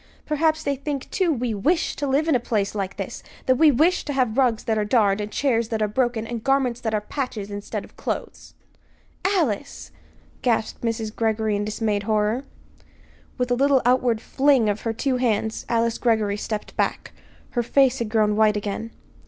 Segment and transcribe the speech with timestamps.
[0.25, 3.69] Perhaps they think, too, we wish to live in a place like this; that we
[3.69, 6.95] wish to have rugs that are darned, and chairs that are broken, and garments that
[6.95, 8.55] are patches instead of clothes!"
[9.23, 9.91] "Alice!"
[10.41, 11.15] gasped Mrs.
[11.15, 12.43] Greggory in dismayed horror.
[13.37, 17.11] With a little outward fling of her two hands Alice Greggory stepped back.
[17.51, 18.89] Her face had grown white again.